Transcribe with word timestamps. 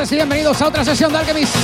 Y 0.00 0.14
bienvenidos 0.14 0.62
a 0.62 0.68
otra 0.68 0.84
sesión 0.84 1.12
de 1.12 1.18
Alchemist. 1.18 1.56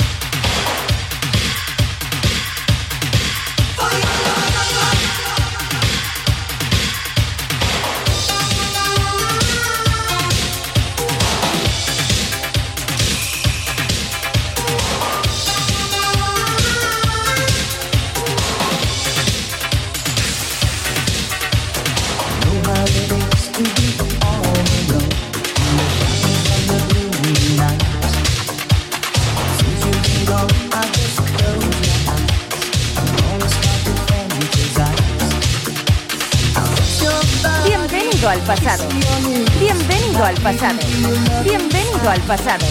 Pasado. 42.27 42.65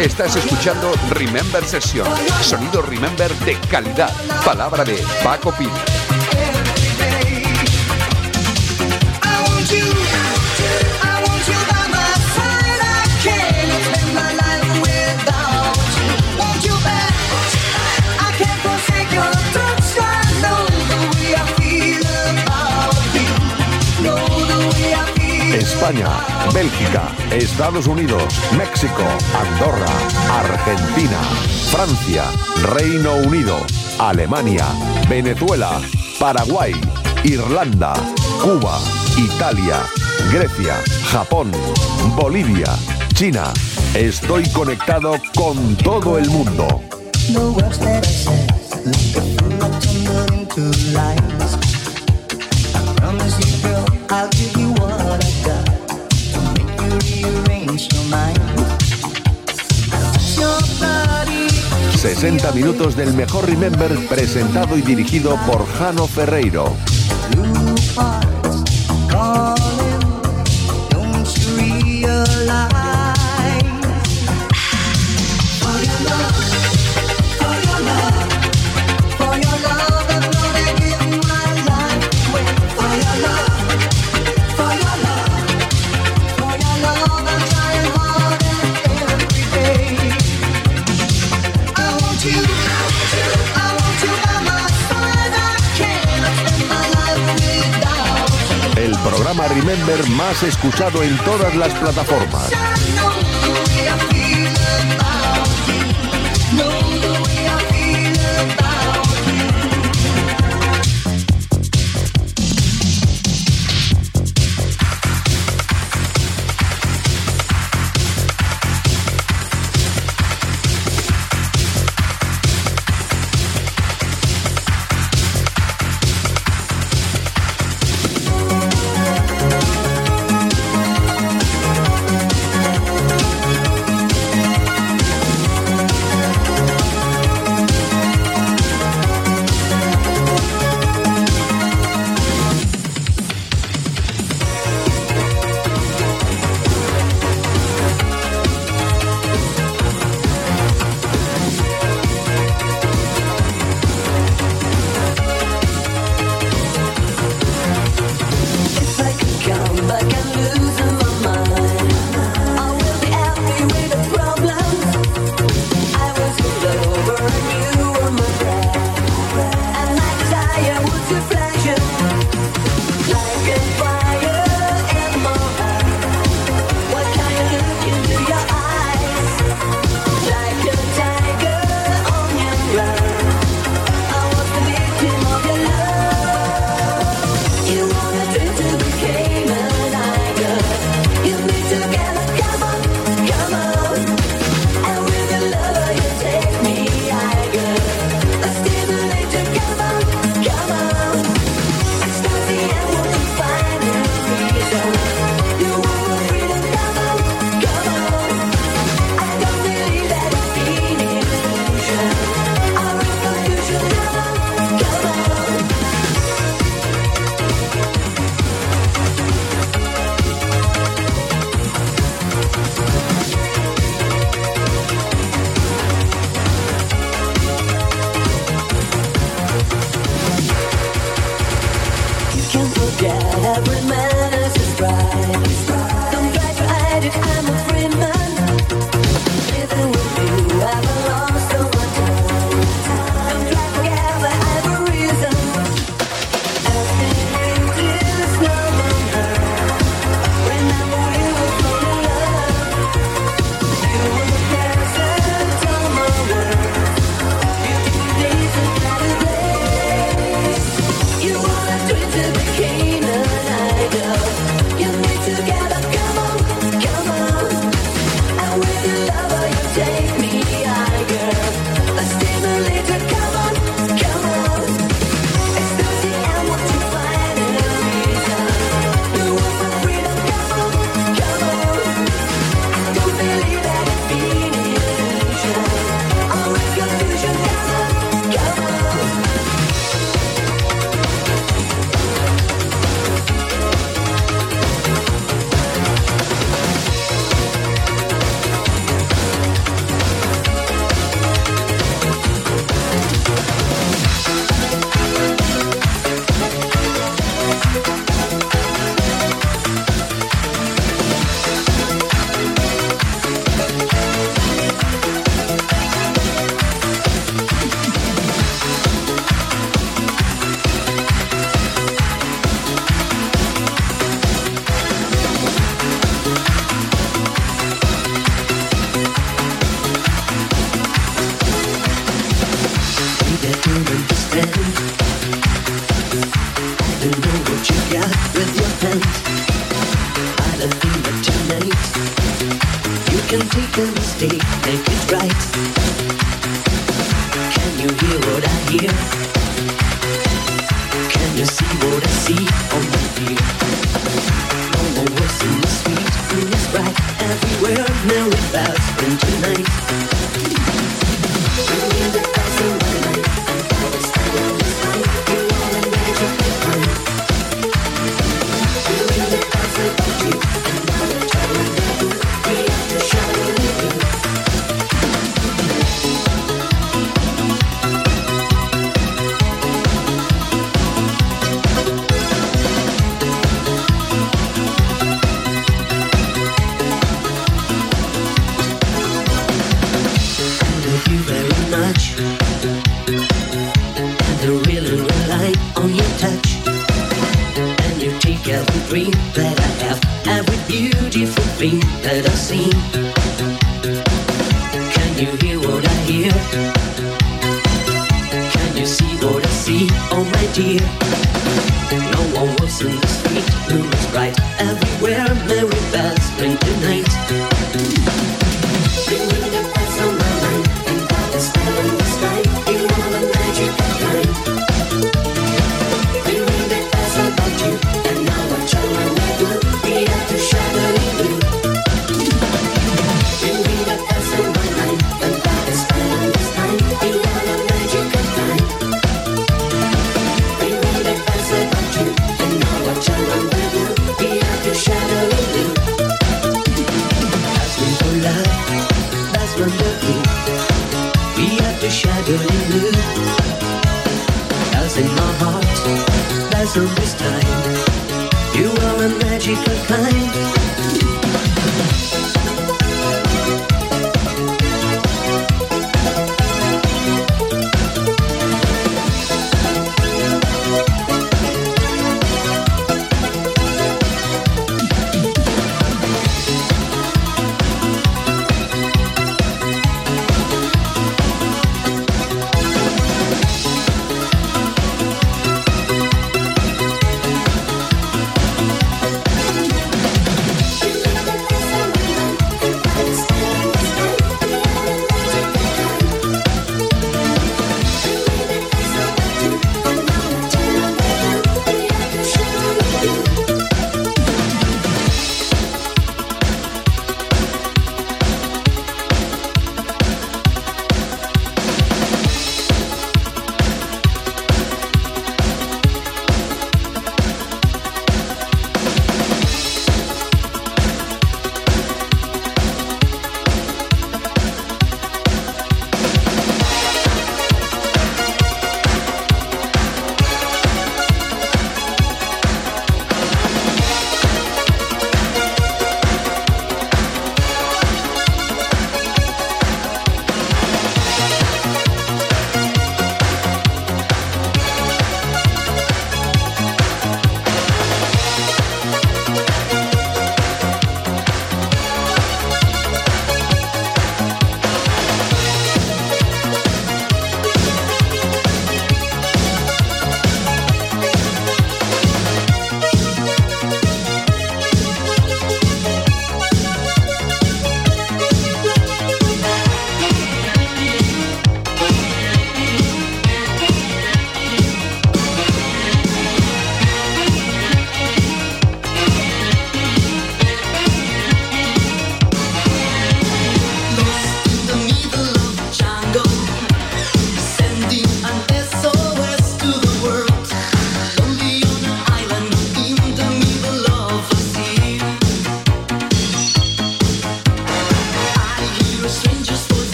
Estás 0.00 0.36
escuchando 0.36 0.92
Remember 1.10 1.64
Session, 1.64 2.06
sonido 2.42 2.82
Remember 2.82 3.32
de 3.40 3.54
calidad, 3.68 4.12
palabra 4.44 4.84
de 4.84 5.04
Paco 5.22 5.52
Pina. 5.52 5.97
España, 25.88 26.10
Bélgica, 26.52 27.08
Estados 27.32 27.86
Unidos, 27.86 28.22
México, 28.58 29.02
Andorra, 29.34 29.86
Argentina, 30.30 31.18
Francia, 31.70 32.24
Reino 32.74 33.14
Unido, 33.26 33.56
Alemania, 33.98 34.66
Venezuela, 35.08 35.80
Paraguay, 36.20 36.74
Irlanda, 37.24 37.94
Cuba, 38.42 38.78
Italia, 39.16 39.78
Grecia, 40.30 40.76
Japón, 41.10 41.50
Bolivia, 42.16 42.76
China. 43.14 43.50
Estoy 43.94 44.46
conectado 44.50 45.14
con 45.34 45.74
todo 45.76 46.18
el 46.18 46.28
mundo. 46.28 46.82
60 61.98 62.52
minutos 62.52 62.94
del 62.94 63.12
mejor 63.12 63.44
Remember 63.46 63.90
presentado 64.06 64.78
y 64.78 64.82
dirigido 64.82 65.36
por 65.48 65.66
Jano 65.66 66.06
Ferreiro. 66.06 66.72
Remember 99.54 100.08
más 100.10 100.42
escuchado 100.42 101.02
en 101.02 101.16
todas 101.24 101.54
las 101.56 101.72
plataformas. 101.74 102.77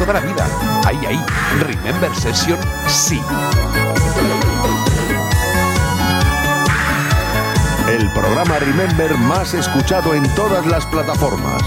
Toda 0.00 0.14
la 0.14 0.20
vida. 0.20 0.46
Ahí, 0.86 0.98
ahí. 1.06 1.24
Remember 1.60 2.14
Session, 2.16 2.58
sí. 2.88 3.20
El 7.86 8.10
programa 8.12 8.58
Remember 8.58 9.14
más 9.18 9.52
escuchado 9.52 10.14
en 10.14 10.22
todas 10.34 10.64
las 10.66 10.86
plataformas. 10.86 11.62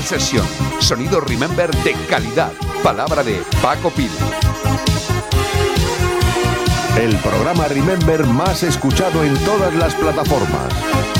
Remember 0.00 0.20
Session, 0.20 0.46
sonido 0.80 1.20
Remember 1.20 1.70
de 1.82 1.92
calidad. 2.08 2.52
Palabra 2.82 3.22
de 3.22 3.42
Paco 3.60 3.90
Pil. 3.90 4.10
El 6.98 7.16
programa 7.16 7.66
Remember 7.68 8.26
más 8.26 8.62
escuchado 8.62 9.22
en 9.24 9.34
todas 9.44 9.74
las 9.74 9.94
plataformas. 9.94 11.19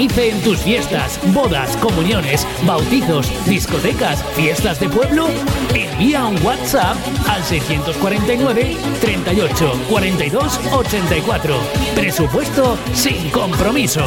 Amenice 0.00 0.30
en 0.30 0.40
tus 0.40 0.60
fiestas, 0.60 1.20
bodas, 1.34 1.76
comuniones, 1.76 2.46
bautizos, 2.64 3.30
discotecas, 3.44 4.24
fiestas 4.34 4.80
de 4.80 4.88
pueblo? 4.88 5.28
Envía 5.74 6.24
un 6.24 6.42
WhatsApp 6.42 6.96
al 7.28 7.44
649 7.44 8.78
38 9.02 9.72
42 9.90 10.60
84. 10.72 11.54
Presupuesto 11.94 12.78
sin 12.94 13.28
compromiso. 13.28 14.06